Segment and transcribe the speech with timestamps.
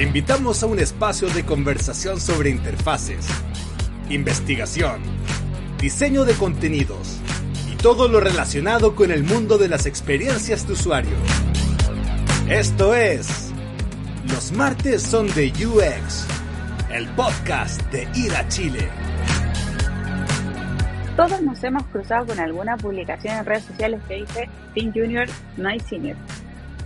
[0.00, 3.28] Te invitamos a un espacio de conversación sobre interfaces,
[4.08, 5.02] investigación,
[5.78, 7.20] diseño de contenidos
[7.70, 11.12] y todo lo relacionado con el mundo de las experiencias de usuario.
[12.48, 13.52] Esto es
[14.32, 16.26] Los martes son de UX,
[16.90, 18.88] el podcast de Ir Chile.
[21.14, 25.28] Todos nos hemos cruzado con alguna publicación en redes sociales que dice Teen Junior,
[25.58, 26.16] no senior.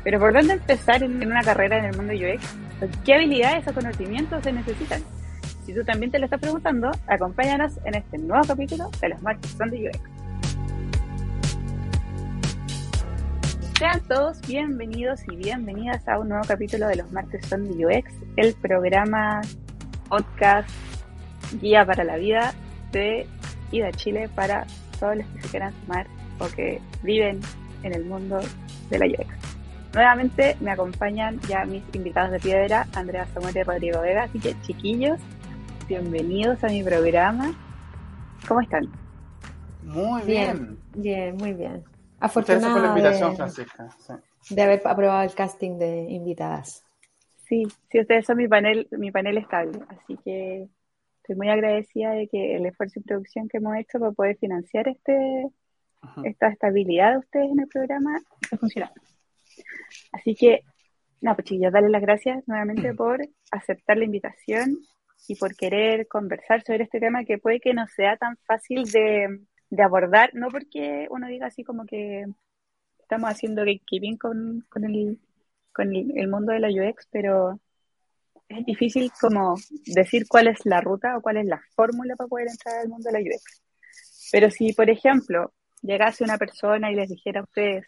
[0.03, 2.63] Pero ¿por dónde empezar en una carrera en el mundo UX?
[3.05, 5.02] ¿Qué habilidades o conocimientos se necesitan?
[5.65, 9.20] Si tú también te lo estás preguntando, acompáñanos en este nuevo capítulo de los
[9.57, 9.98] son de UX.
[13.79, 18.12] Sean todos bienvenidos y bienvenidas a un nuevo capítulo de los martes son de UX,
[18.37, 19.41] el programa,
[20.09, 20.69] podcast,
[21.60, 22.55] guía para la vida
[22.93, 23.27] de
[23.73, 24.66] Ida Chile para
[25.01, 26.07] todos los que se quieran sumar
[26.38, 27.41] o que viven
[27.82, 28.41] en el mundo
[28.91, 29.54] de la UX.
[29.95, 34.24] Nuevamente me acompañan ya mis invitados de piedra, Andrea Samuel y Rodrigo Vega.
[34.24, 35.21] Así que, chiquillos,
[35.87, 37.55] bienvenidos a mi programa.
[38.49, 38.91] ¿Cómo están?
[39.85, 40.77] Muy bien.
[40.96, 41.85] Bien, muy bien.
[42.18, 43.88] Afortunada por la invitación, de, Francisca.
[44.51, 46.83] De haber aprobado el casting de invitadas.
[47.46, 49.79] Sí, sí, ustedes son mi panel, mi panel estable.
[49.90, 50.66] Así que
[51.18, 54.88] estoy muy agradecida de que el esfuerzo y producción que hemos hecho para poder financiar
[54.88, 55.46] este,
[56.24, 59.01] esta estabilidad de ustedes en el programa está funcionando.
[60.15, 60.60] Así que,
[61.20, 63.20] no, pues chicos, darles las gracias nuevamente por
[63.51, 64.78] aceptar la invitación
[65.28, 69.41] y por querer conversar sobre este tema que puede que no sea tan fácil de,
[69.82, 72.25] abordar, no porque uno diga así como que
[73.00, 75.19] estamos haciendo gatekeeping con, con, el,
[75.72, 77.59] con el, mundo de la UX, pero
[78.49, 79.56] es difícil como
[79.87, 83.10] decir cuál es la ruta o cuál es la fórmula para poder entrar al mundo
[83.10, 83.62] de la UX.
[84.31, 87.84] Pero si, por ejemplo, llegase una persona y les dijera a ustedes,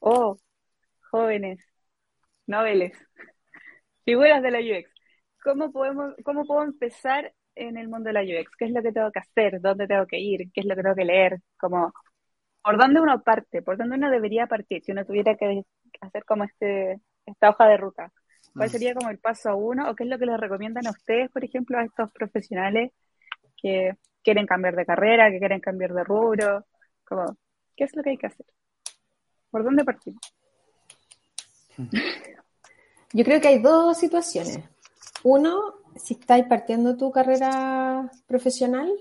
[0.00, 0.36] oh,
[1.14, 1.60] jóvenes,
[2.48, 2.92] noveles,
[4.04, 4.90] figuras de la UX.
[5.44, 8.50] ¿Cómo, podemos, ¿Cómo puedo empezar en el mundo de la UX?
[8.58, 9.60] ¿Qué es lo que tengo que hacer?
[9.60, 10.50] ¿Dónde tengo que ir?
[10.52, 11.40] ¿Qué es lo que tengo que leer?
[11.56, 11.92] Como,
[12.64, 13.62] ¿Por dónde uno parte?
[13.62, 15.62] ¿Por dónde uno debería partir si uno tuviera que
[16.00, 18.12] hacer como este, esta hoja de ruta?
[18.52, 18.72] ¿Cuál mm.
[18.72, 19.88] sería como el paso a uno?
[19.88, 22.90] ¿O qué es lo que les recomiendan a ustedes, por ejemplo, a estos profesionales
[23.62, 23.92] que
[24.24, 26.66] quieren cambiar de carrera, que quieren cambiar de rubro?
[27.04, 27.36] Como,
[27.76, 28.46] ¿Qué es lo que hay que hacer?
[29.50, 30.33] ¿Por dónde partimos?
[33.12, 34.58] Yo creo que hay dos situaciones.
[35.22, 38.92] Uno, si estáis partiendo tu carrera profesional,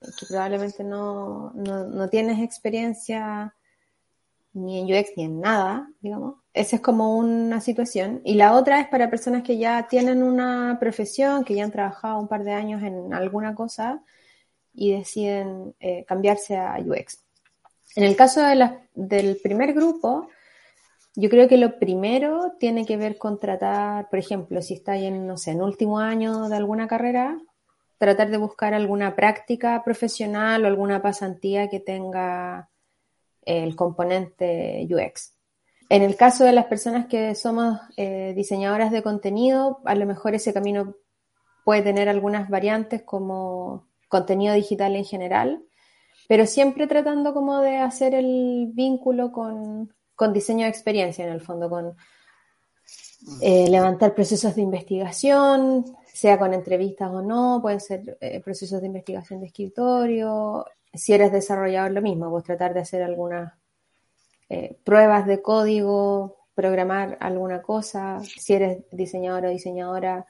[0.00, 3.54] que probablemente no, no, tienes experiencia
[4.52, 6.36] ni en UX ni en nada, digamos.
[6.52, 8.20] Esa es como una situación.
[8.24, 12.18] Y la otra es para personas que ya tienen una profesión, que ya han trabajado
[12.18, 14.02] un par de años en alguna cosa
[14.74, 17.22] y deciden eh, cambiarse a UX.
[17.94, 20.28] En el caso de del primer grupo,
[21.16, 25.26] yo creo que lo primero tiene que ver con tratar, por ejemplo, si está en,
[25.26, 27.38] no sé, en último año de alguna carrera,
[27.98, 32.70] tratar de buscar alguna práctica profesional o alguna pasantía que tenga
[33.42, 35.34] el componente UX.
[35.88, 40.34] En el caso de las personas que somos eh, diseñadoras de contenido, a lo mejor
[40.34, 40.94] ese camino
[41.64, 45.64] puede tener algunas variantes como contenido digital en general,
[46.28, 51.40] pero siempre tratando como de hacer el vínculo con, con diseño de experiencia en el
[51.40, 51.96] fondo, con
[53.40, 58.88] eh, levantar procesos de investigación, sea con entrevistas o no, pueden ser eh, procesos de
[58.88, 60.66] investigación de escritorio.
[60.92, 63.54] Si eres desarrollador, lo mismo, pues tratar de hacer algunas
[64.50, 68.20] eh, pruebas de código, programar alguna cosa.
[68.20, 70.26] Si eres diseñador o diseñadora,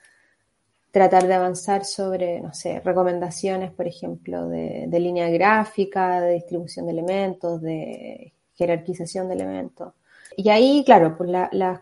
[0.93, 6.87] tratar de avanzar sobre, no sé, recomendaciones, por ejemplo, de, de línea gráfica, de distribución
[6.87, 9.95] de elementos, de jerarquización de elementos.
[10.37, 11.31] Y ahí, claro, pues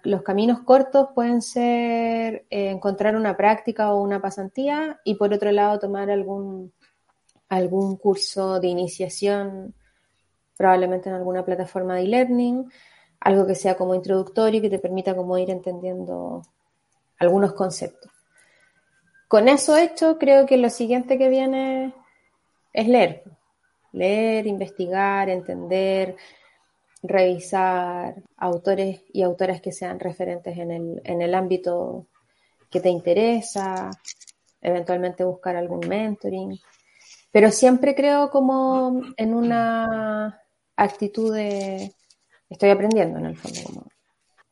[0.05, 5.51] los caminos cortos pueden ser eh, encontrar una práctica o una pasantía y por otro
[5.51, 6.73] lado tomar algún,
[7.49, 9.75] algún curso de iniciación,
[10.57, 12.71] probablemente en alguna plataforma de e-learning,
[13.21, 16.43] algo que sea como introductorio y que te permita como ir entendiendo
[17.19, 18.11] algunos conceptos.
[19.29, 21.93] Con eso hecho, creo que lo siguiente que viene
[22.73, 23.25] es leer.
[23.93, 26.17] Leer, investigar, entender,
[27.03, 32.07] revisar autores y autoras que sean referentes en el, en el ámbito
[32.71, 33.91] que te interesa,
[34.61, 36.59] eventualmente buscar algún mentoring,
[37.31, 40.41] pero siempre creo como en una
[40.77, 41.93] actitud de
[42.49, 43.87] estoy aprendiendo en el fondo, como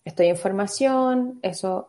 [0.04, 1.88] estoy en formación, eso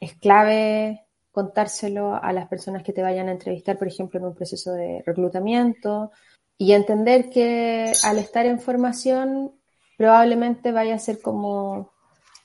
[0.00, 4.34] es clave contárselo a las personas que te vayan a entrevistar, por ejemplo, en un
[4.34, 6.10] proceso de reclutamiento,
[6.58, 9.52] y entender que al estar en formación
[10.00, 11.90] probablemente vaya a ser como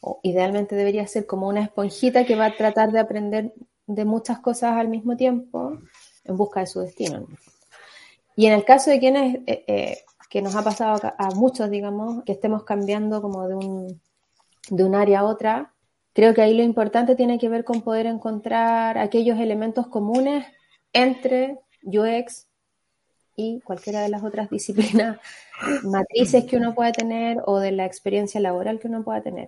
[0.01, 3.53] o idealmente debería ser como una esponjita que va a tratar de aprender
[3.87, 5.79] de muchas cosas al mismo tiempo
[6.25, 7.25] en busca de su destino.
[8.35, 9.97] Y en el caso de quienes, eh, eh,
[10.29, 14.01] que nos ha pasado a, muchos, digamos, que estemos cambiando como de un,
[14.69, 15.73] de un área a otra,
[16.11, 20.45] creo que ahí lo importante tiene que ver con poder encontrar aquellos elementos comunes
[20.91, 22.47] entre UX
[23.35, 25.19] y cualquiera de las otras disciplinas
[25.83, 29.47] matrices que uno pueda tener o de la experiencia laboral que uno pueda tener.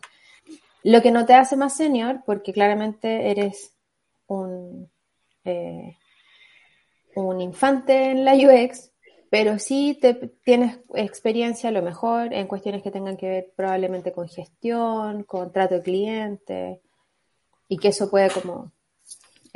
[0.84, 3.74] Lo que no te hace más senior, porque claramente eres
[4.28, 4.89] un,
[5.44, 5.98] eh,
[7.16, 8.92] un infante en la UX,
[9.30, 14.13] pero sí te, tienes experiencia a lo mejor en cuestiones que tengan que ver probablemente
[14.13, 16.81] con gestión, con trato de cliente,
[17.68, 18.72] y que eso puede como,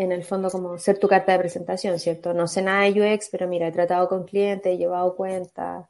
[0.02, 2.34] en el fondo, como ser tu carta de presentación, ¿cierto?
[2.34, 5.88] No sé nada de UX, pero mira, he tratado con clientes, he llevado cuentas,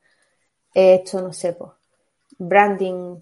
[0.73, 1.71] he hecho, no sé, pues,
[2.37, 3.21] branding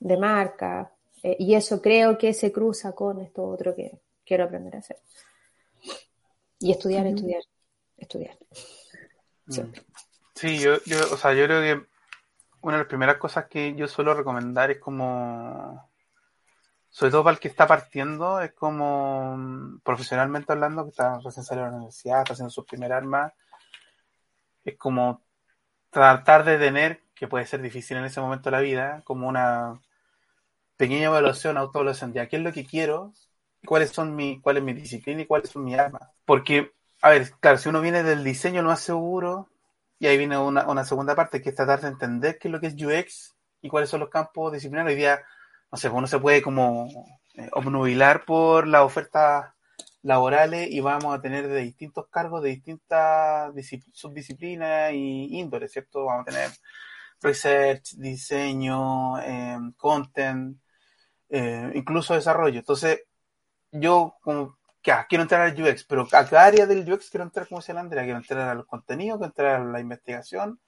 [0.00, 0.90] de marca,
[1.22, 4.96] eh, y eso creo que se cruza con esto otro que quiero aprender a hacer.
[6.58, 7.42] Y estudiar, estudiar,
[7.98, 8.38] estudiar.
[9.46, 9.72] Mm.
[10.34, 11.86] Sí, yo, yo, o sea, yo creo que
[12.62, 15.90] una de las primeras cosas que yo suelo recomendar es como,
[16.92, 21.42] sobre todo para el que está partiendo, es como mm, profesionalmente hablando, que está recién
[21.42, 23.32] saliendo de la universidad, está haciendo su primer arma,
[24.62, 25.22] es como
[25.90, 29.80] tratar de tener, que puede ser difícil en ese momento de la vida, como una
[30.76, 33.14] pequeña evaluación, autoevaluación, ya qué es lo que quiero,
[33.64, 36.10] cuáles son mi, cuál es mi disciplina y cuáles son mis armas.
[36.26, 39.48] Porque, a ver, claro, si uno viene del diseño no es seguro,
[39.98, 42.60] y ahí viene una, una segunda parte, que es tratar de entender qué es lo
[42.60, 44.92] que es UX y cuáles son los campos disciplinarios.
[44.92, 45.22] Hoy día,
[45.72, 46.88] no sé, uno se puede como
[47.34, 49.54] eh, obnubilar por las ofertas
[50.02, 53.52] laborales y vamos a tener de distintos cargos, de distintas
[53.92, 56.04] subdisciplinas y índoles, ¿cierto?
[56.04, 56.50] Vamos a tener
[57.22, 60.58] research, diseño, eh, content,
[61.30, 62.58] eh, incluso desarrollo.
[62.58, 63.02] Entonces,
[63.70, 67.48] yo como que quiero entrar al UX, pero a qué área del UX quiero entrar,
[67.48, 70.60] como decía la Andrea, quiero entrar al contenido, quiero entrar a la investigación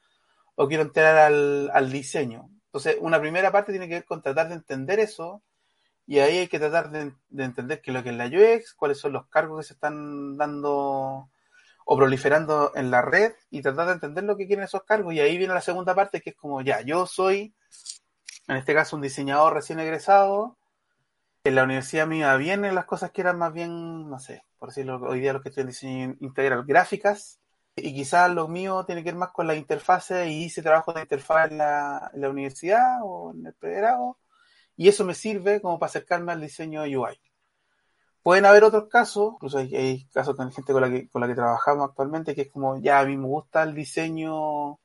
[0.55, 2.49] o quiero entrar al diseño.
[2.75, 5.45] Entonces, una primera parte tiene que ver con tratar de entender eso
[6.09, 8.75] y ahí hay que tratar de, de entender qué es lo que es la UX,
[8.75, 11.31] cuáles son los cargos que se están dando
[11.87, 15.15] o proliferando en la red y tratar de entender lo que quieren esos cargos.
[15.15, 17.55] Y ahí viene la segunda parte que es como, ya, yo soy,
[18.49, 20.57] en este caso, un diseñador recién egresado
[21.45, 22.37] en la universidad me iba
[22.73, 25.61] las cosas que eran más bien, no sé, por decirlo, hoy día lo que estoy
[25.61, 27.39] en diseño integral, gráficas,
[27.77, 31.03] y quizás lo mío tiene que ver más con la interfase y hice trabajo de
[31.03, 34.19] interfaz en la, universidad o en el pregrado,
[34.77, 37.21] y eso me sirve como para acercarme al diseño UI.
[38.23, 41.35] Pueden haber otros casos, incluso hay, casos con gente con la, que, con la que
[41.35, 44.79] trabajamos actualmente, que es como, ya a mí me gusta el diseño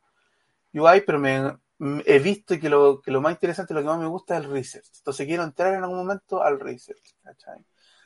[0.74, 1.58] UI, pero me,
[2.06, 4.52] he visto que lo, que lo más interesante, lo que más me gusta es el
[4.52, 4.90] research.
[4.98, 7.16] Entonces quiero entrar en algún momento al research.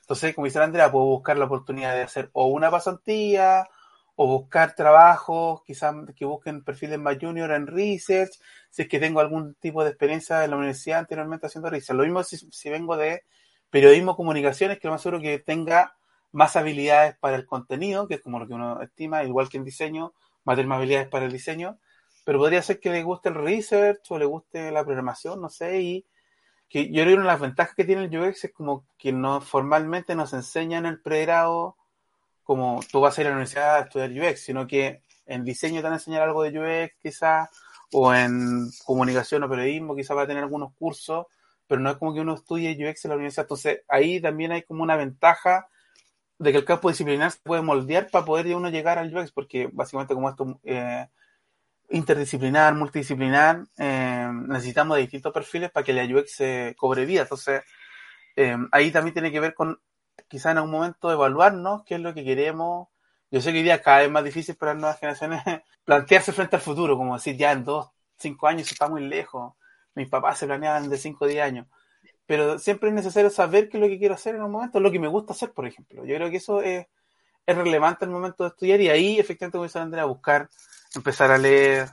[0.01, 3.67] Entonces, como dice Andrea, puedo buscar la oportunidad de hacer o una pasantía
[4.15, 8.39] o buscar trabajos, quizás que busquen perfiles más junior en research,
[8.69, 11.97] si es que tengo algún tipo de experiencia en la universidad anteriormente haciendo research.
[11.97, 13.23] Lo mismo si, si vengo de
[13.69, 15.95] periodismo, comunicaciones, que lo más seguro que tenga
[16.31, 19.63] más habilidades para el contenido, que es como lo que uno estima, igual que en
[19.63, 20.13] diseño,
[20.47, 21.79] va a tener más habilidades para el diseño
[22.23, 25.81] pero podría ser que le guste el research o le guste la programación, no sé,
[25.81, 26.05] y
[26.69, 29.11] que yo creo que una de las ventajas que tiene el UX es como que
[29.11, 31.77] no formalmente nos enseña en el pregrado
[32.43, 35.77] como tú vas a ir a la universidad a estudiar UX, sino que en diseño
[35.77, 37.49] te van a enseñar algo de UX quizás,
[37.91, 41.27] o en comunicación o periodismo quizás va a tener algunos cursos,
[41.67, 43.45] pero no es como que uno estudie UX en la universidad.
[43.45, 45.67] Entonces ahí también hay como una ventaja
[46.39, 49.69] de que el campo disciplinar se puede moldear para poder uno llegar al UX, porque
[49.71, 50.59] básicamente como esto...
[50.63, 51.07] Eh,
[51.89, 57.21] interdisciplinar, multidisciplinar, eh, necesitamos de distintos perfiles para que la UX se cobre vida.
[57.21, 57.63] Entonces,
[58.35, 59.79] eh, ahí también tiene que ver con
[60.27, 62.87] quizá en algún momento evaluarnos qué es lo que queremos.
[63.31, 65.43] Yo sé que hoy día cada vez más difícil para las nuevas generaciones
[65.85, 69.53] plantearse frente al futuro, como decir, ya en dos, cinco años está muy lejos.
[69.95, 71.67] Mis papás se planeaban de cinco o diez años.
[72.25, 74.91] Pero siempre es necesario saber qué es lo que quiero hacer en un momento, lo
[74.91, 76.05] que me gusta hacer, por ejemplo.
[76.05, 76.87] Yo creo que eso es,
[77.45, 80.49] es relevante el momento de estudiar y ahí efectivamente, como dice Andrea, buscar
[80.95, 81.89] empezar a leer.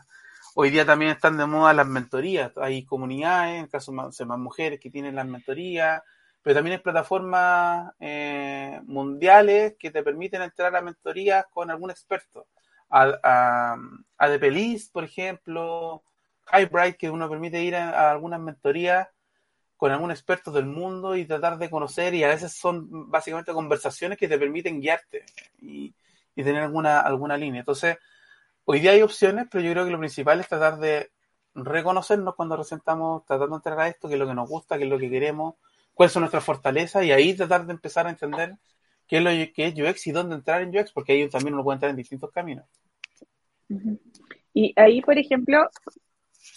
[0.55, 2.53] Hoy día también están de moda las mentorías.
[2.57, 6.03] Hay comunidades, en el caso de más mujeres que tienen las mentorías,
[6.43, 12.47] pero también hay plataformas eh, mundiales que te permiten entrar a mentorías con algún experto.
[12.89, 13.77] A,
[14.19, 14.29] a,
[14.93, 16.03] por ejemplo,
[16.53, 19.09] Highbright, que uno permite ir a, algunas mentorías
[19.77, 24.19] con algún experto del mundo y tratar de conocer, y a veces son básicamente conversaciones
[24.19, 25.25] que te permiten guiarte
[25.59, 25.95] y,
[26.35, 27.61] y tener alguna, alguna línea.
[27.61, 27.97] Entonces,
[28.65, 31.11] hoy día hay opciones, pero yo creo que lo principal es tratar de
[31.55, 34.79] reconocernos cuando recién estamos tratando de entrar a esto, qué es lo que nos gusta,
[34.79, 35.55] qué es lo que queremos,
[36.01, 38.57] cuáles son nuestras fortalezas y ahí tratar de empezar a entender
[39.07, 41.63] qué es lo que es UX y dónde entrar en UX, porque ahí también uno
[41.63, 42.65] puede entrar en distintos caminos.
[44.55, 45.69] Y ahí, por ejemplo,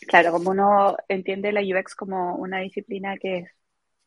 [0.07, 3.49] claro, como uno entiende la UX como una disciplina que es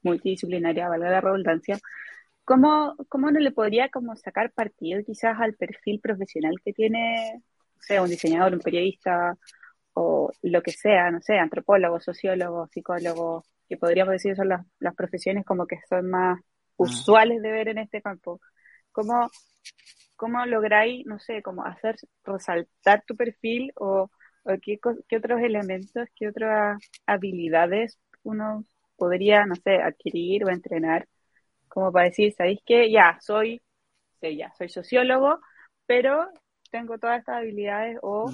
[0.01, 1.79] multidisciplinaria, valga la redundancia,
[2.47, 7.43] ¿cómo, ¿cómo no le podría como sacar partido quizás al perfil profesional que tiene,
[7.79, 9.37] sea, un diseñador, un periodista
[9.93, 14.95] o lo que sea, no sé, antropólogo, sociólogo, psicólogo, que podríamos decir son las, las
[14.95, 16.43] profesiones como que son más mm.
[16.77, 18.41] usuales de ver en este campo.
[18.93, 19.31] ¿Cómo,
[20.17, 24.11] cómo lográis, no sé, como hacer resaltar tu perfil o,
[24.63, 28.65] qué, qué, otros elementos, qué otras habilidades uno
[28.97, 31.07] podría, no sé, adquirir o entrenar
[31.69, 32.91] como para decir, ¿sabéis qué?
[32.91, 33.61] Ya, soy,
[34.21, 35.41] sí, ya, soy sociólogo,
[35.85, 36.27] pero
[36.71, 38.33] tengo todas estas habilidades o,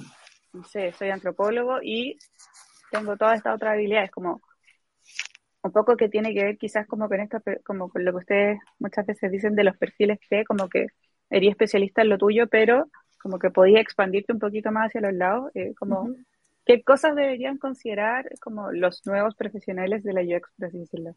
[0.53, 2.17] no sé, soy antropólogo y
[2.89, 4.41] tengo todas estas otras habilidades, como
[5.63, 8.59] un poco que tiene que ver quizás como con esto, como con lo que ustedes
[8.79, 10.87] muchas veces dicen de los perfiles que como que
[11.29, 12.89] eres especialista en lo tuyo, pero
[13.21, 16.09] como que podía expandirte un poquito más hacia los lados, eh, como
[16.65, 21.15] qué cosas deberían considerar como los nuevos profesionales de la UX, por así decirlo.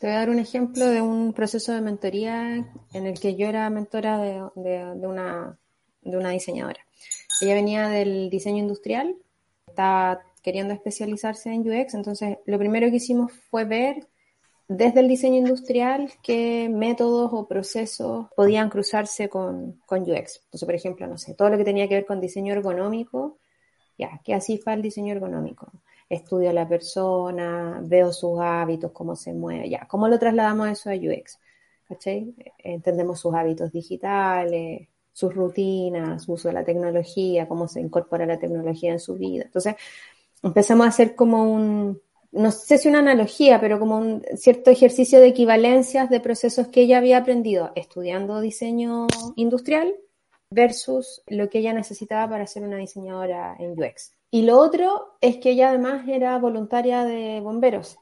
[0.00, 2.56] Te voy a dar un ejemplo de un proceso de mentoría
[2.92, 5.56] en el que yo era mentora de, de, una,
[6.02, 6.80] de una diseñadora.
[7.40, 9.14] Ella venía del diseño industrial,
[9.66, 14.06] estaba queriendo especializarse en UX, entonces lo primero que hicimos fue ver
[14.68, 20.42] desde el diseño industrial qué métodos o procesos podían cruzarse con, con UX.
[20.44, 23.38] Entonces, por ejemplo, no sé, todo lo que tenía que ver con diseño ergonómico,
[23.98, 25.72] ya, ¿qué así fue el diseño ergonómico?
[26.08, 30.90] Estudio a la persona, veo sus hábitos, cómo se mueve, ya, ¿cómo lo trasladamos eso
[30.90, 31.40] a UX?
[31.88, 32.36] ¿Cachai?
[32.58, 38.38] Entendemos sus hábitos digitales, sus rutinas, su uso de la tecnología, cómo se incorpora la
[38.38, 39.44] tecnología en su vida.
[39.44, 39.74] Entonces,
[40.46, 42.00] empezamos a hacer como un,
[42.32, 46.82] no sé si una analogía, pero como un cierto ejercicio de equivalencias de procesos que
[46.82, 49.94] ella había aprendido estudiando diseño industrial
[50.50, 54.12] versus lo que ella necesitaba para ser una diseñadora en UX.
[54.30, 57.98] Y lo otro es que ella además era voluntaria de bomberos.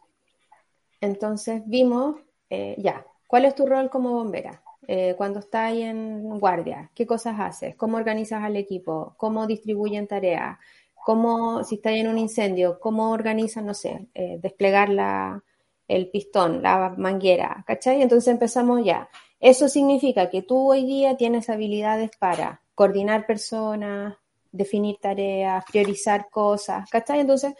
[1.00, 2.16] Entonces vimos,
[2.50, 4.62] eh, ya, ¿cuál es tu rol como bombera?
[4.86, 7.74] Eh, cuando estás en guardia, ¿qué cosas haces?
[7.76, 9.14] ¿Cómo organizas al equipo?
[9.16, 10.58] ¿Cómo distribuyen tareas?
[11.04, 15.44] Cómo, si está en un incendio, cómo organizan, no sé, eh, desplegar la,
[15.86, 18.00] el pistón, la manguera, ¿cachai?
[18.00, 19.10] Entonces empezamos ya.
[19.38, 24.16] Eso significa que tú hoy día tienes habilidades para coordinar personas,
[24.50, 27.20] definir tareas, priorizar cosas, ¿cachai?
[27.20, 27.52] Entonces,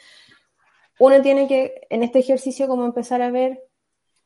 [0.99, 3.63] uno tiene que, en este ejercicio, como empezar a ver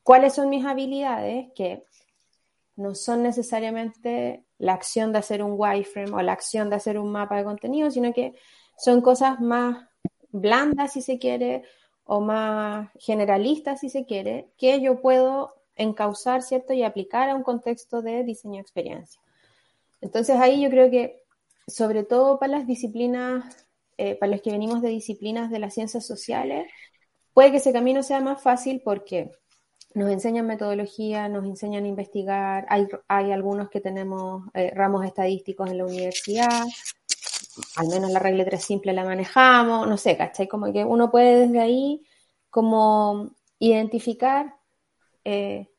[0.01, 1.83] cuáles son mis habilidades, que
[2.77, 7.11] no son necesariamente la acción de hacer un wireframe o la acción de hacer un
[7.11, 8.35] mapa de contenido, sino que
[8.79, 9.87] son cosas más
[10.31, 11.63] blandas, si se quiere,
[12.05, 16.73] o más generalistas, si se quiere, que yo puedo encauzar, ¿cierto?
[16.73, 19.21] Y aplicar a un contexto de diseño experiencia.
[20.01, 21.23] Entonces ahí yo creo que,
[21.67, 23.67] sobre todo para las disciplinas,
[23.97, 26.71] eh, para los que venimos de disciplinas de las ciencias sociales,
[27.33, 29.31] puede que ese camino sea más fácil porque
[29.93, 35.69] nos enseñan metodología, nos enseñan a investigar, hay, hay algunos que tenemos eh, ramos estadísticos
[35.69, 36.63] en la universidad,
[37.75, 40.47] al menos la regla 3 simple la manejamos, no sé, ¿cachai?
[40.47, 42.05] Como que uno puede desde ahí
[42.49, 44.55] como identificar
[45.23, 45.69] eh,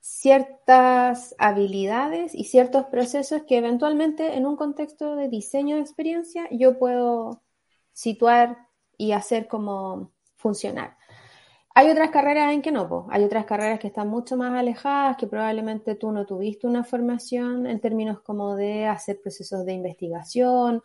[0.00, 6.78] ciertas habilidades y ciertos procesos que eventualmente en un contexto de diseño de experiencia yo
[6.78, 7.42] puedo
[7.92, 10.96] situar y hacer como funcionar.
[11.78, 15.26] Hay otras carreras en que no, hay otras carreras que están mucho más alejadas, que
[15.26, 20.82] probablemente tú no tuviste una formación en términos como de hacer procesos de investigación,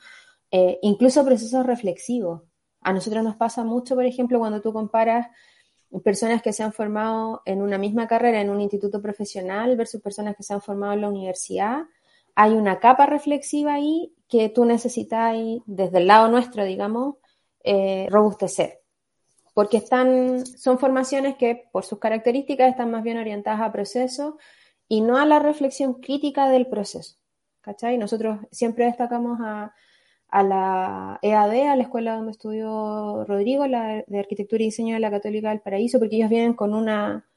[0.51, 2.41] eh, incluso procesos reflexivos.
[2.81, 5.27] A nosotros nos pasa mucho, por ejemplo, cuando tú comparas
[6.03, 10.36] personas que se han formado en una misma carrera en un instituto profesional versus personas
[10.36, 11.83] que se han formado en la universidad,
[12.36, 17.15] hay una capa reflexiva ahí que tú necesitas, desde el lado nuestro, digamos,
[17.63, 18.81] eh, robustecer
[19.62, 24.34] porque están, son formaciones que por sus características están más bien orientadas a procesos
[24.88, 27.18] y no a la reflexión crítica del proceso.
[27.62, 28.00] ¿Cachai?
[28.00, 29.72] Nosotros siempre destacamos a,
[30.30, 35.00] a la EAD, a la escuela donde estudió Rodrigo, la de Arquitectura y Diseño de
[35.00, 37.30] la Católica del Paraíso, porque ellos vienen con una,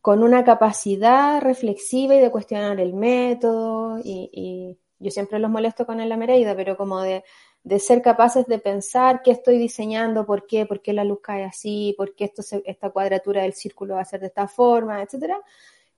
[0.00, 5.86] con una capacidad reflexiva y de cuestionar el método, y, y yo siempre los molesto
[5.86, 7.22] con el Mereida, pero como de
[7.62, 11.44] de ser capaces de pensar qué estoy diseñando, por qué, por qué la luz cae
[11.44, 15.38] así, por qué esto esta cuadratura del círculo va a ser de esta forma, etcétera.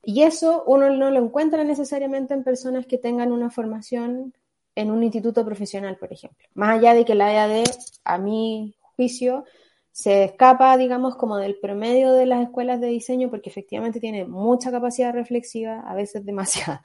[0.02, 4.35] Y eso uno no lo encuentra necesariamente en personas que tengan una formación
[4.75, 6.49] en un instituto profesional, por ejemplo.
[6.54, 7.64] Más allá de que la EAD,
[8.04, 9.45] a mi juicio,
[9.92, 14.71] se escapa, digamos, como del promedio de las escuelas de diseño porque efectivamente tiene mucha
[14.71, 16.83] capacidad reflexiva, a veces demasiada.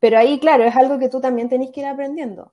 [0.00, 2.52] Pero ahí, claro, es algo que tú también tenés que ir aprendiendo.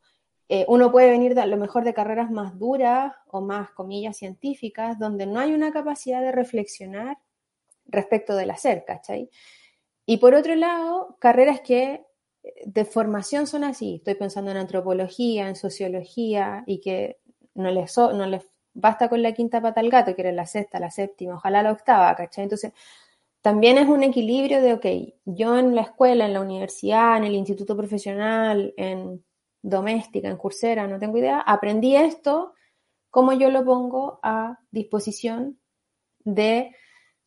[0.53, 4.99] Eh, uno puede venir a lo mejor de carreras más duras o más, comillas, científicas,
[4.99, 7.19] donde no hay una capacidad de reflexionar
[7.85, 9.29] respecto del hacer, ¿cachai?
[10.05, 12.05] Y por otro lado, carreras que
[12.43, 13.95] eh, de formación son así.
[13.95, 17.21] Estoy pensando en antropología, en sociología, y que
[17.53, 18.43] no les, no les
[18.73, 21.71] basta con la quinta pata al gato, que era la sexta, la séptima, ojalá la
[21.71, 22.43] octava, ¿cachai?
[22.43, 22.73] Entonces,
[23.41, 24.85] también es un equilibrio de, ok,
[25.23, 29.23] yo en la escuela, en la universidad, en el instituto profesional, en
[29.61, 32.53] doméstica, en cursera, no tengo idea, aprendí esto,
[33.09, 35.59] cómo yo lo pongo a disposición
[36.23, 36.75] de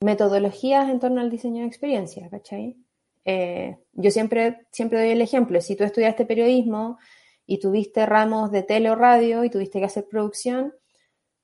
[0.01, 2.77] metodologías en torno al diseño de experiencia, ¿cachai?
[3.25, 6.99] Eh, yo siempre, siempre doy el ejemplo, si tú estudiaste periodismo
[7.47, 10.75] y tuviste ramos de tele o radio y tuviste que hacer producción,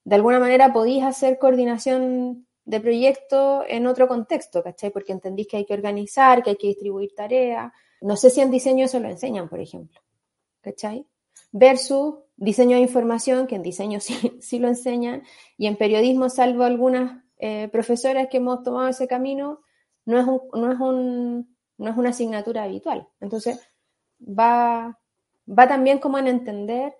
[0.04, 4.90] de alguna manera podías hacer coordinación de proyecto en otro contexto, ¿cachai?
[4.90, 7.72] Porque entendís que hay que organizar, que hay que distribuir tareas.
[8.00, 10.00] No sé si en diseño eso lo enseñan, por ejemplo.
[10.60, 11.06] ¿Cachai?
[11.52, 15.22] Versus diseño de información, que en diseño sí, sí lo enseñan,
[15.56, 19.60] y en periodismo, salvo algunas eh, profesoras que hemos tomado ese camino,
[20.04, 23.08] no es, un, no, es un, no es una asignatura habitual.
[23.20, 23.60] Entonces,
[24.20, 24.98] va,
[25.46, 26.94] va también como en entender,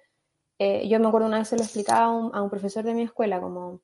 [0.58, 3.40] eh, yo me acuerdo una vez se lo explicaba a un, profesor de mi escuela,
[3.40, 3.82] como,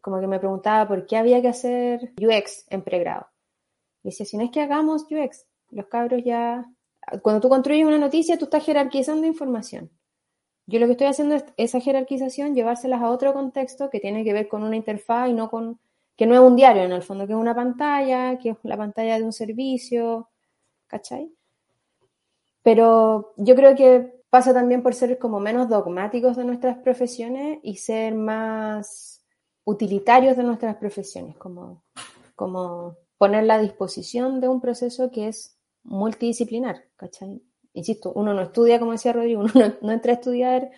[0.00, 3.26] como que me preguntaba por qué había que hacer UX en pregrado.
[4.02, 6.66] Y decía, si no es que hagamos UX, los cabros ya
[7.22, 9.90] cuando tú construyes una noticia, tú estás jerarquizando información.
[10.66, 14.32] Yo lo que estoy haciendo es esa jerarquización, llevárselas a otro contexto que tiene que
[14.32, 15.80] ver con una interfaz y no con,
[16.16, 18.76] que no es un diario en el fondo, que es una pantalla, que es la
[18.76, 20.30] pantalla de un servicio,
[20.86, 21.32] ¿cachai?
[22.62, 27.76] Pero yo creo que pasa también por ser como menos dogmáticos de nuestras profesiones y
[27.76, 29.24] ser más
[29.64, 31.82] utilitarios de nuestras profesiones, como,
[32.36, 37.42] como ponerla a disposición de un proceso que es multidisciplinar, ¿cachai?
[37.74, 40.70] Insisto, uno no estudia, como decía Rodrigo, uno no, entra a estudiar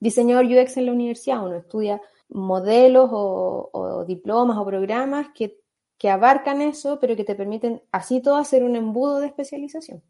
[0.00, 5.60] diseñador UX en la universidad, uno estudia modelos o, diplomas o programas que,
[5.98, 10.02] que, abarcan eso, pero que te permiten así todo hacer un embudo de especialización.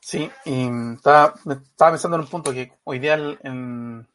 [0.00, 1.34] Sí, y estaba,
[1.76, 4.08] pensando en un punto que hoy día en,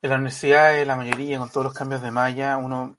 [0.00, 2.96] en la universidad, la mayoría, con todos los cambios de malla, uno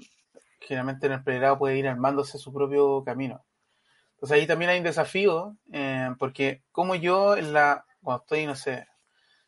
[0.59, 3.43] generalmente en el pregrado puede ir armándose su propio camino.
[4.19, 8.53] Entonces ahí también hay un desafío, eh, porque como yo en la, cuando estoy, no
[8.53, 8.85] sé,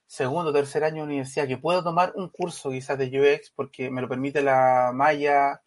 [0.07, 4.01] segundo tercer año de universidad, que puedo tomar un curso quizás de UX porque me
[4.01, 5.61] lo permite la malla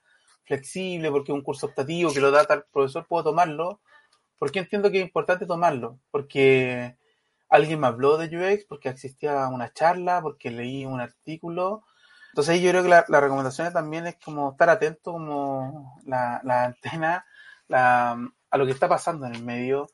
[0.44, 3.82] flexible, porque es un curso optativo que lo da tal profesor, puedo tomarlo,
[4.38, 6.96] porque entiendo que es importante tomarlo, porque
[7.50, 11.84] alguien me habló de UX, porque existía una charla, porque leí un artículo.
[12.30, 16.64] Entonces yo creo que la, la recomendación también es como estar atento como la, la
[16.64, 17.26] antena,
[17.68, 18.16] la,
[18.54, 19.88] a lo que está pasando en el medio.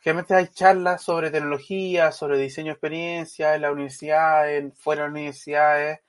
[0.00, 5.12] Generalmente hay charlas sobre tecnología, sobre diseño de experiencia en la universidad, fuera de las
[5.12, 6.00] universidades,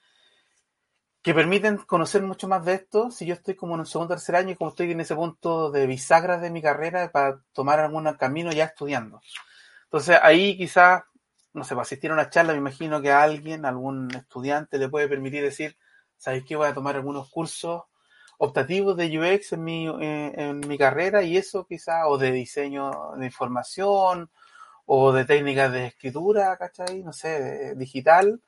[1.22, 3.12] que permiten conocer mucho más de esto.
[3.12, 5.14] Si yo estoy como en un segundo o tercer año y como estoy en ese
[5.14, 9.22] punto de bisagra de mi carrera para tomar algún camino ya estudiando.
[9.84, 11.04] Entonces ahí quizás,
[11.54, 14.90] no sé, para asistir a una charla, me imagino que a alguien, algún estudiante le
[14.90, 15.78] puede permitir decir,
[16.18, 16.56] ¿sabéis qué?
[16.56, 17.84] Voy a tomar algunos cursos
[18.38, 23.14] optativos de UX en mi, eh, en mi carrera y eso quizá, o de diseño
[23.18, 24.30] de información,
[24.86, 27.04] o de técnicas de escritura, ¿cachai?
[27.04, 28.42] No sé, digital,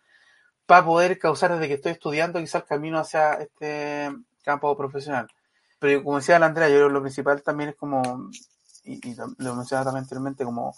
[0.66, 4.12] para poder causar desde que estoy estudiando quizás el camino hacia este
[4.44, 5.28] campo profesional.
[5.80, 8.30] Pero como decía la Andrea, yo creo que lo principal también es como,
[8.84, 10.76] y, lo mencionaba también anteriormente, como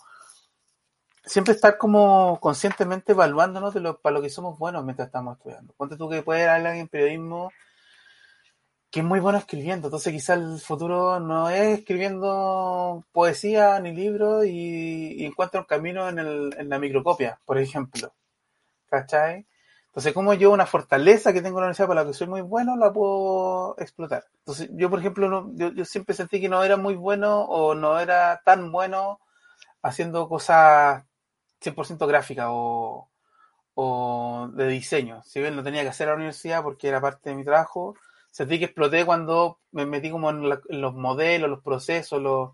[1.25, 5.73] siempre estar como conscientemente evaluándonos de lo, para lo que somos buenos mientras estamos estudiando.
[5.77, 7.51] Ponte tú que puedes hablar en periodismo
[8.91, 9.87] que es muy bueno escribiendo.
[9.87, 16.19] Entonces quizá el futuro no es escribiendo poesía ni libros y, encuentra un camino en,
[16.19, 18.13] el, en la microcopia, por ejemplo.
[18.89, 19.45] ¿Cachai?
[19.87, 22.41] Entonces, como yo una fortaleza que tengo en la universidad para la que soy muy
[22.41, 24.25] bueno, la puedo explotar.
[24.39, 27.73] Entonces, yo, por ejemplo, no, yo, yo, siempre sentí que no era muy bueno o
[27.75, 29.19] no era tan bueno
[29.81, 31.03] haciendo cosas
[31.61, 33.09] 100% gráficas o,
[33.73, 35.23] o de diseño.
[35.23, 37.95] Si bien lo tenía que hacer a la universidad porque era parte de mi trabajo,
[38.31, 42.51] sentí que exploté cuando me metí como en, los modelos, los procesos, los,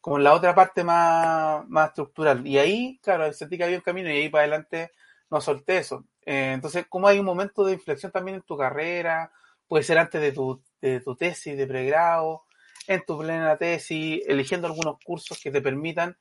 [0.00, 2.46] como en la otra parte más, más estructural.
[2.46, 4.90] Y ahí, claro, sentí que había un camino y ahí para adelante
[5.30, 6.04] no solté eso.
[6.24, 9.32] Eh, entonces, como hay un momento de inflexión también en tu carrera,
[9.66, 12.44] puede ser antes de tu, de tu tesis de pregrado,
[12.86, 16.16] en tu plena tesis, eligiendo algunos cursos que te permitan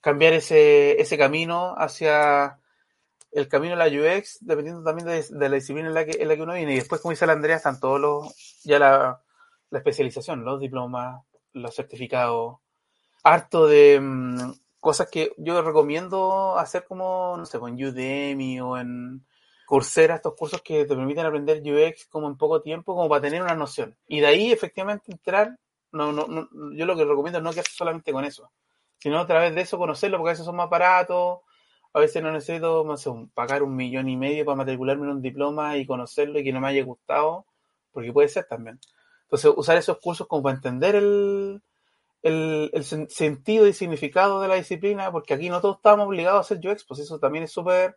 [0.00, 2.58] cambiar ese, ese camino hacia
[3.36, 6.36] el camino de la UX, dependiendo también de, la disciplina en la, que, en la
[6.36, 6.72] que uno viene.
[6.72, 9.22] Y después, como dice la Andrea, están todos los, ya la,
[9.68, 11.22] la especialización, los diplomas,
[11.52, 12.56] los certificados,
[13.22, 19.26] harto de mm, cosas que yo recomiendo hacer como, no sé, con Udemy o en
[19.66, 23.42] Coursera, estos cursos que te permiten aprender UX como en poco tiempo, como para tener
[23.42, 23.98] una noción.
[24.06, 25.58] Y de ahí efectivamente entrar,
[25.92, 28.50] no, no, no yo lo que recomiendo es no quedarse solamente con eso,
[28.96, 31.40] sino a través de eso conocerlo, porque a veces son más baratos,
[31.96, 35.22] a veces no necesito no sé, pagar un millón y medio para matricularme en un
[35.22, 37.46] diploma y conocerlo y que no me haya gustado,
[37.90, 38.78] porque puede ser también.
[39.22, 41.62] Entonces, usar esos cursos como para entender el,
[43.08, 46.84] sentido y significado de la disciplina, porque aquí no todos estamos obligados a hacer UX,
[46.84, 47.96] pues eso también es súper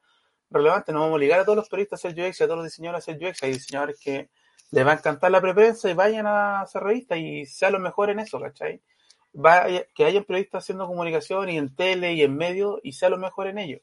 [0.49, 0.93] relevante.
[0.93, 2.67] No vamos a obligar a todos los periodistas a hacer UX y a todos los
[2.67, 3.43] diseñadores a hacer UX.
[3.43, 4.29] Hay diseñadores que
[4.71, 8.13] les va a encantar la preprensa y vayan a hacer revistas y sean los mejores
[8.13, 8.81] en eso, ¿cachai?
[9.93, 13.51] que hayan periodistas haciendo comunicación y en tele y en medio y sean los mejores
[13.51, 13.79] en ello.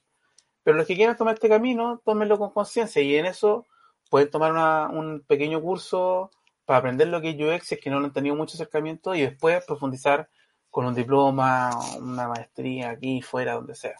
[0.66, 3.68] Pero los que quieran tomar este camino, tómenlo con conciencia y en eso
[4.10, 6.32] pueden tomar un pequeño curso
[6.64, 9.64] para aprender lo que es UX, es que no han tenido mucho acercamiento, y después
[9.64, 10.28] profundizar
[10.68, 13.94] con un diploma, una maestría aquí, fuera, donde sea.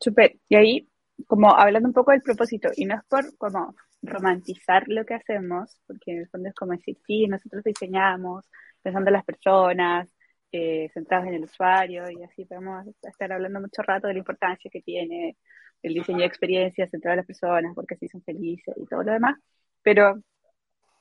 [0.00, 0.34] Super.
[0.48, 0.88] Y ahí,
[1.28, 5.80] como hablando un poco del propósito, y no es por como romantizar lo que hacemos,
[5.86, 8.50] porque en el fondo es como decir, sí, nosotros diseñamos
[8.82, 10.12] pensando en las personas,
[10.50, 14.68] eh, centrados en el usuario, y así podemos estar hablando mucho rato de la importancia
[14.72, 15.36] que tiene
[15.82, 19.12] el diseño de experiencias centrado en las personas, porque así son felices y todo lo
[19.12, 19.38] demás.
[19.82, 20.22] Pero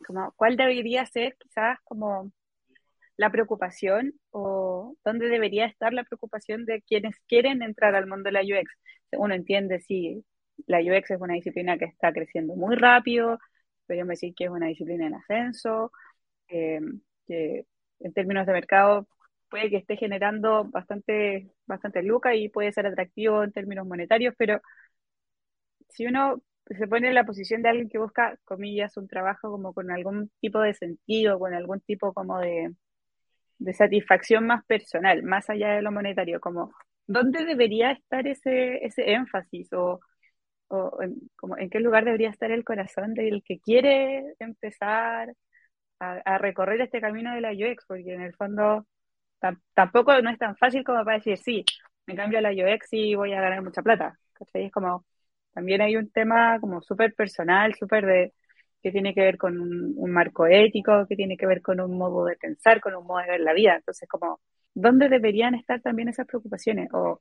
[0.05, 2.31] como cuál debería ser quizás como
[3.17, 8.31] la preocupación o dónde debería estar la preocupación de quienes quieren entrar al mundo de
[8.31, 8.71] la UX.
[9.11, 10.23] Uno entiende si
[10.67, 13.39] la UX es una disciplina que está creciendo muy rápido,
[13.87, 15.91] podríamos decir que es una disciplina en ascenso,
[16.47, 16.79] eh,
[17.27, 17.65] que
[17.99, 19.07] en términos de mercado
[19.49, 24.61] puede que esté generando bastante, bastante lucas y puede ser atractivo en términos monetarios, pero
[25.89, 29.73] si uno se pone en la posición de alguien que busca, comillas, un trabajo como
[29.73, 32.73] con algún tipo de sentido, con algún tipo como de,
[33.73, 36.73] satisfacción más personal, más allá de lo monetario, como
[37.07, 39.99] dónde debería estar ese, ese énfasis o,
[41.01, 45.33] en, como, en qué lugar debería estar el corazón del que quiere empezar
[45.99, 48.85] a, recorrer este camino de la UX, porque en el fondo
[49.73, 51.65] tampoco no es tan fácil como para decir, sí,
[52.05, 54.17] me cambio a la UX y voy a ganar mucha plata.
[54.53, 55.05] Es como,
[55.53, 58.33] también hay un tema como súper personal, súper de
[58.81, 62.25] que tiene que ver con un, marco ético, que tiene que ver con un modo
[62.25, 63.75] de pensar, con un modo de ver la vida.
[63.75, 64.39] Entonces, como,
[64.73, 66.89] ¿dónde deberían estar también esas preocupaciones?
[66.93, 67.19] O,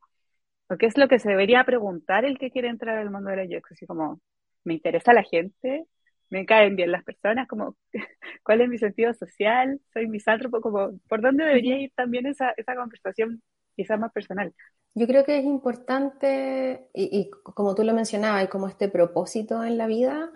[0.79, 3.59] qué es lo que se debería preguntar el que quiere entrar al mundo de la
[3.59, 3.73] UX?
[3.73, 4.21] Así como,
[4.65, 5.87] ¿me interesa la gente?
[6.31, 7.49] ¿Me caen bien las personas?
[7.49, 7.77] Como,
[8.45, 9.81] ¿Cuál es mi sentido social?
[9.93, 10.61] ¿Soy misántropo?
[10.61, 13.43] Como, ¿Por dónde debería ir también esa, esa conversación
[13.75, 14.53] quizás más personal?
[14.95, 19.79] Yo creo que es importante, y, como tú lo mencionabas, hay como este propósito en
[19.79, 20.31] la vida.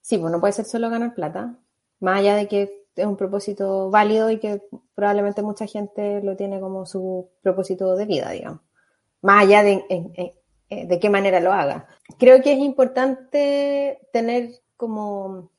[0.00, 1.58] Sí, pues no puede ser solo ganar plata,
[1.98, 4.62] más allá de que es un propósito válido y que
[4.94, 8.60] probablemente mucha gente lo tiene como su propósito de vida, digamos.
[9.22, 9.84] Más allá de,
[10.68, 11.88] eh, de qué manera lo haga.
[12.18, 15.50] Creo que es importante tener como,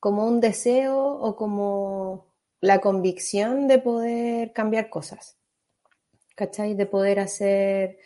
[0.00, 2.26] como un deseo o como
[2.60, 5.36] la convicción de poder cambiar cosas.
[6.34, 6.74] ¿cachai?
[6.74, 7.98] De poder hacer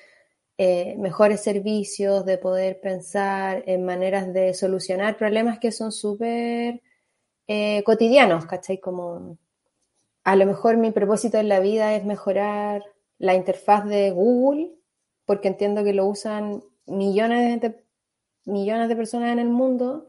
[0.58, 6.82] eh, mejores servicios, de poder pensar en maneras de solucionar problemas que son súper
[7.46, 8.80] eh, cotidianos, ¿cachai?
[8.80, 9.38] Como
[10.24, 12.84] a lo mejor mi propósito en la vida es mejorar
[13.18, 14.72] la interfaz de Google,
[15.24, 17.85] porque entiendo que lo usan millones de,
[18.46, 20.08] millones de personas en el mundo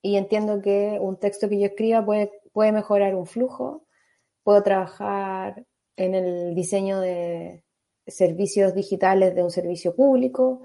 [0.00, 3.84] y entiendo que un texto que yo escriba puede, puede mejorar un flujo,
[4.42, 5.64] puedo trabajar
[5.96, 7.64] en el diseño de
[8.06, 10.62] servicios digitales de un servicio público,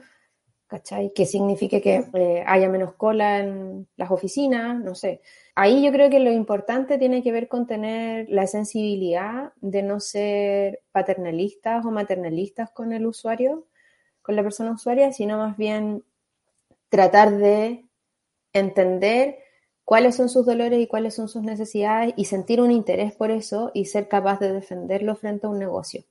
[0.67, 1.11] ¿cachai?
[1.13, 5.21] Que signifique que eh, haya menos cola en las oficinas, no sé.
[5.55, 9.99] Ahí yo creo que lo importante tiene que ver con tener la sensibilidad de no
[9.99, 13.67] ser paternalistas o maternalistas con el usuario,
[14.21, 16.03] con la persona usuaria, sino más bien
[16.89, 17.85] tratar de
[18.53, 19.39] entender
[19.85, 23.71] cuáles son sus dolores y cuáles son sus necesidades y sentir un interés por eso
[23.73, 26.03] y ser capaz de defenderlo frente a un negocio,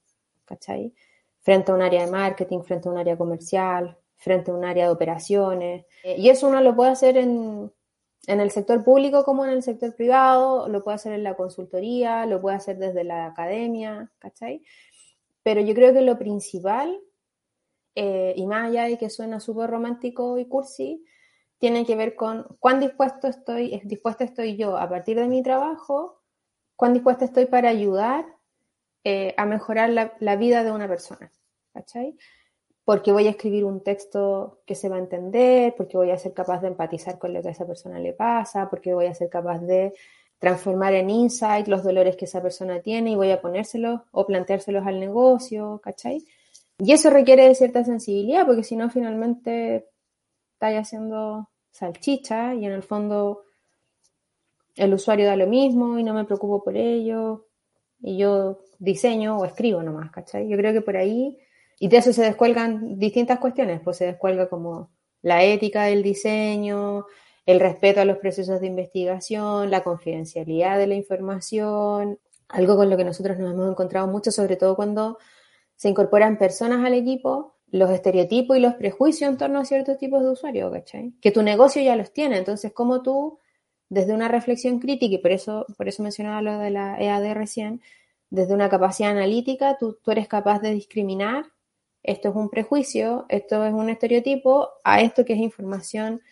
[0.44, 0.92] ¿cachai?
[1.40, 4.86] Frente a un área de marketing, frente a un área comercial, frente a un área
[4.86, 5.86] de operaciones.
[6.02, 7.72] Eh, y eso uno lo puede hacer en,
[8.26, 12.26] en el sector público como en el sector privado, lo puede hacer en la consultoría,
[12.26, 14.62] lo puede hacer desde la academia, ¿cachai?
[15.42, 17.00] Pero yo creo que lo principal,
[18.00, 21.04] eh, y más allá de que suena súper romántico y cursi,
[21.58, 26.22] tiene que ver con cuán dispuesto estoy, dispuesta estoy yo a partir de mi trabajo,
[26.76, 28.24] cuán dispuesta estoy para ayudar
[29.02, 31.32] eh, a mejorar la, vida de una persona.
[31.72, 32.16] ¿Cachai?
[32.84, 36.32] porque voy a escribir un texto que se va a entender, porque voy a ser
[36.32, 39.28] capaz de empatizar con lo que a esa persona le pasa, porque voy a ser
[39.28, 39.92] capaz de
[40.38, 44.86] transformar en insight los dolores que esa persona tiene y voy a ponérselos o planteárselos
[44.86, 46.24] al negocio, ¿cachai?
[46.78, 49.88] Y eso requiere de cierta sensibilidad, porque si no, finalmente
[50.52, 53.42] estáis haciendo salchicha y en el fondo
[54.76, 57.46] el usuario da lo mismo y no me preocupo por ello
[58.00, 60.48] y yo diseño o escribo nomás, ¿cachai?
[60.48, 61.36] Yo creo que por ahí,
[61.80, 64.90] y de eso se descuelgan distintas cuestiones, pues se descuelga como
[65.22, 67.06] la ética del diseño,
[67.44, 72.96] el respeto a los procesos de investigación, la confidencialidad de la información, algo con lo
[72.96, 75.18] que nosotros nos hemos encontrado mucho, sobre todo cuando
[75.78, 80.22] se incorporan personas al equipo, los estereotipos y los prejuicios en torno a ciertos tipos
[80.22, 81.12] de usuarios, ¿cachai?
[81.20, 83.38] Que tu negocio ya los tiene, entonces, ¿cómo tú,
[83.88, 87.80] desde una reflexión crítica, y por eso, por eso mencionaba lo de la EAD recién,
[88.28, 91.44] desde una capacidad analítica, tú, tú eres capaz de discriminar,
[92.02, 96.22] esto es un prejuicio, esto es un estereotipo, a esto que es información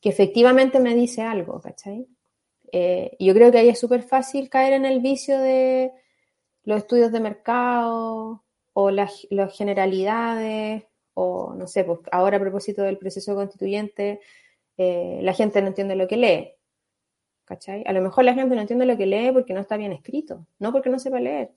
[0.00, 2.08] que efectivamente me dice algo, ¿cachai?
[2.72, 5.92] Eh, yo creo que ahí es súper fácil caer en el vicio de
[6.64, 8.42] los estudios de mercado
[8.78, 10.84] o las, generalidades,
[11.14, 14.20] o no sé, pues ahora a propósito del proceso constituyente,
[14.76, 16.52] eh, la gente no entiende lo que lee.
[17.46, 17.84] ¿Cachai?
[17.86, 20.46] A lo mejor la gente no entiende lo que lee porque no está bien escrito,
[20.58, 21.52] no porque no sepa leer.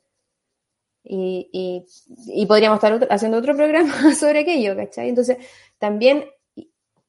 [1.03, 1.49] Y,
[2.27, 5.09] y podríamos estar haciendo otro programa sobre aquello, ¿cachai?
[5.09, 5.39] Entonces,
[5.77, 6.23] también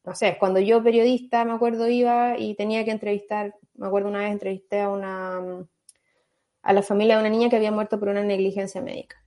[0.04, 4.20] no sé, cuando yo periodista, me acuerdo, iba y tenía que entrevistar, me acuerdo una
[4.20, 5.40] vez entrevisté a una,
[6.62, 9.20] a la familia de una niña que había muerto por una negligencia médica.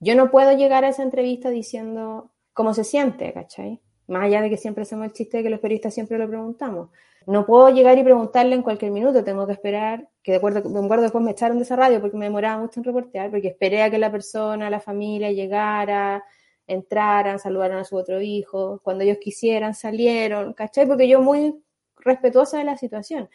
[0.00, 3.80] Yo no puedo llegar a esa entrevista diciendo cómo se siente, ¿cachai?
[4.06, 6.90] Más allá de que siempre hacemos el chiste de que los periodistas siempre lo preguntamos.
[7.26, 10.84] No puedo llegar y preguntarle en cualquier minuto, tengo que esperar, que de acuerdo, me
[10.84, 13.82] acuerdo después me echaron de esa radio porque me demoraba mucho en reportear, porque esperé
[13.82, 16.24] a que la persona, la familia llegara,
[16.66, 20.86] entraran, saludaran a su otro hijo, cuando ellos quisieran, salieron, ¿cachai?
[20.86, 21.62] Porque yo muy
[21.96, 23.28] respetuosa de la situación.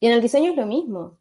[0.00, 1.18] Y en el diseño es lo mismo.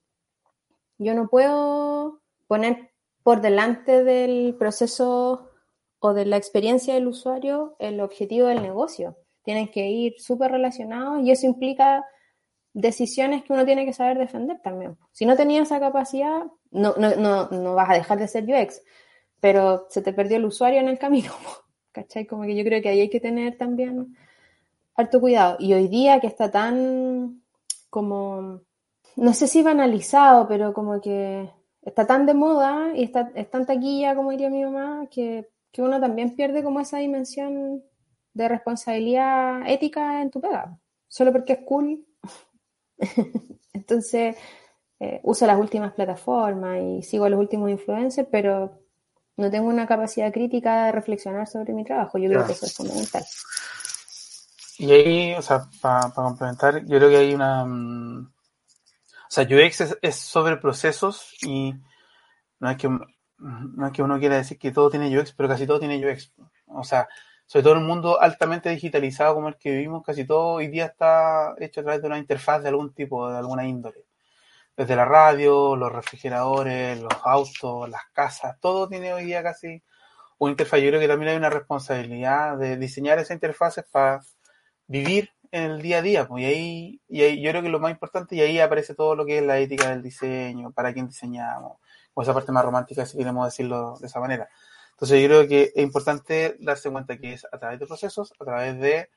[0.98, 2.91] Yo no puedo poner
[3.24, 5.50] por delante del proceso
[6.00, 9.18] o de la experiencia del usuario el objetivo del negocio.
[9.44, 12.04] Tienen que ir súper relacionados y eso implica
[12.74, 14.98] decisiones que uno tiene que saber defender también.
[15.12, 18.82] Si no tenías esa capacidad, no, no, no, no vas a dejar de ser UX,
[19.40, 21.32] pero se te perdió el usuario en el camino,
[21.92, 22.26] ¿cachai?
[22.26, 24.16] Como que yo creo que ahí hay que tener también
[24.96, 25.58] harto cuidado.
[25.60, 27.44] Y hoy día que está tan
[27.90, 28.62] como,
[29.16, 31.50] no sé si banalizado, pero como que
[31.82, 35.82] está tan de moda y está, es tan taquilla, como diría mi mamá, que, que
[35.82, 37.84] uno también pierde como esa dimensión
[38.34, 42.06] de responsabilidad ética en tu pega, solo porque es cool.
[43.74, 44.36] Entonces,
[45.00, 48.80] eh, uso las últimas plataformas y sigo a los últimos influencers, pero
[49.38, 52.18] no tengo una capacidad crítica de reflexionar sobre mi trabajo.
[52.18, 53.24] Yo creo que eso es fundamental.
[54.78, 58.31] Y ahí, o sea, para complementar, yo creo que hay una...
[59.32, 61.74] O sea, UX es, sobre procesos y
[62.60, 65.66] no es, que, no es que uno quiera decir que todo tiene UX, pero casi
[65.66, 66.34] todo tiene UX.
[66.68, 67.08] O sea,
[67.46, 70.88] sobre todo en un mundo altamente digitalizado como el que vivimos, casi todo hoy día
[70.88, 74.06] está hecho a través de una interfaz de algún tipo, de alguna índole
[74.76, 79.82] desde la radio, los refrigeradores, los autos, las casas, todo tiene hoy día casi
[80.40, 80.82] un interfaz.
[80.82, 84.20] Yo creo que también hay una responsabilidad de diseñar esas interfaces para
[84.88, 86.28] vivir en el día a día.
[86.28, 89.16] Pues, y, ahí, y ahí yo creo que lo más importante, y ahí aparece todo
[89.16, 91.78] lo que es la ética del diseño, para quién diseñamos,
[92.14, 94.50] o esa parte más romántica, si queremos decirlo de esa manera.
[94.92, 98.46] Entonces yo creo que es importante darse cuenta que es a través de procesos, a
[98.46, 99.10] través de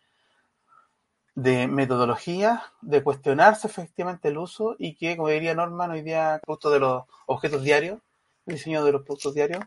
[1.35, 6.71] de metodología, de cuestionarse efectivamente el uso y que, como diría Norman, hoy día, producto
[6.71, 7.99] de los objetos diarios,
[8.47, 9.65] el diseño de los productos diarios,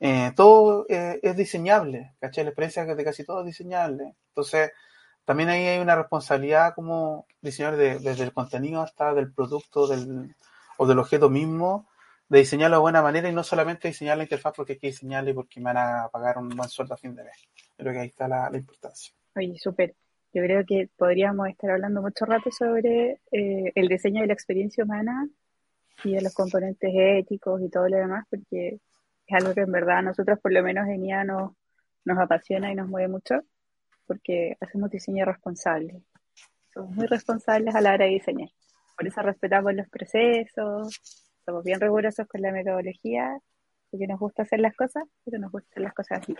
[0.00, 2.44] eh, todo eh, es diseñable, ¿cachai?
[2.44, 4.14] La experiencia de casi todo es diseñable.
[4.28, 4.72] Entonces,
[5.24, 10.34] también ahí hay una responsabilidad como diseñador desde el contenido hasta del producto del,
[10.76, 11.88] o del objeto mismo,
[12.28, 15.30] de diseñarlo de buena manera y no solamente diseñar la interfaz porque hay que diseñarla
[15.30, 17.48] y porque me van a pagar un buen sueldo a fin de mes.
[17.76, 19.14] Creo que ahí está la, la importancia.
[19.36, 19.94] Oye, súper.
[20.32, 24.84] Yo creo que podríamos estar hablando mucho rato sobre eh, el diseño de la experiencia
[24.84, 25.28] humana
[26.02, 28.80] y de los componentes éticos y todo lo demás, porque
[29.26, 31.52] es algo que en verdad a nosotros por lo menos en IA nos,
[32.04, 33.42] nos apasiona y nos mueve mucho,
[34.06, 36.02] porque hacemos diseño responsable.
[36.72, 38.48] Somos muy responsables a la hora de diseñar.
[38.96, 41.00] Por eso respetamos los procesos,
[41.44, 43.38] somos bien rigurosos con la metodología,
[43.90, 46.34] porque nos gusta hacer las cosas, pero nos gusta hacer las cosas así.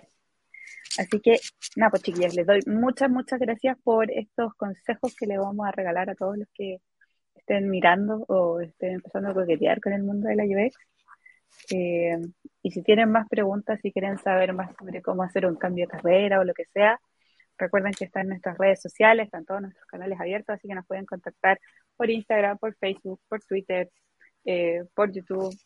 [0.98, 1.38] Así que,
[1.77, 5.72] nada, pues chiquillas, les doy muchas, muchas gracias por estos consejos que le vamos a
[5.72, 6.81] regalar a todos los que
[7.35, 10.77] estén mirando o estén empezando a coquetear con el mundo de la UX.
[11.70, 12.18] Eh,
[12.62, 15.90] Y si tienen más preguntas, si quieren saber más sobre cómo hacer un cambio de
[15.92, 16.98] carrera o lo que sea,
[17.59, 20.87] recuerden que están en nuestras redes sociales, están todos nuestros canales abiertos, así que nos
[20.87, 21.61] pueden contactar
[21.97, 23.90] por Instagram, por Facebook, por Twitter,
[24.45, 25.57] eh, por YouTube.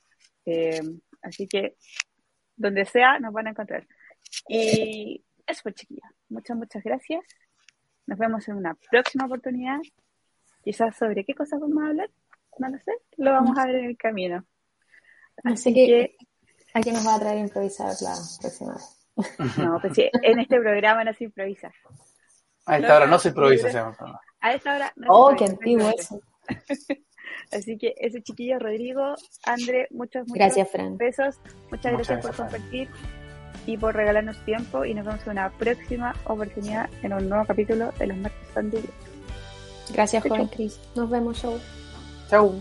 [0.45, 0.81] Eh,
[1.23, 1.77] así que
[2.57, 3.87] donde sea nos van a encontrar.
[4.49, 6.11] Y eso fue chiquilla.
[6.29, 7.25] Muchas, muchas gracias.
[8.07, 9.79] Nos vemos en una próxima oportunidad.
[10.63, 12.11] Quizás sobre qué cosas vamos a hablar,
[12.59, 14.45] no lo sé, lo vamos a ver en el camino.
[15.45, 16.17] Así, que,
[16.75, 18.98] ¿a quién nos va a traer improvisar la próxima vez?
[19.59, 21.73] No, pues sí, en este programa no se improvisa.
[22.67, 23.69] A esta hora no se improvisa,
[24.41, 26.21] A esta hora no Oh, qué antiguo eso.
[27.53, 30.97] Así que ese chiquillo, Rodrigo, André, muchos, muchos gracias, Fran.
[30.99, 31.41] besos.
[31.71, 32.89] Muchas, gracias por compartir
[33.67, 34.85] y por regalarnos tiempo.
[34.85, 38.71] Y nos vemos en una próxima oportunidad en un nuevo capítulo de Los Martes Son
[39.93, 40.79] Gracias, joven Cris.
[40.95, 41.59] Nos vemos, show.
[42.29, 42.61] Chau.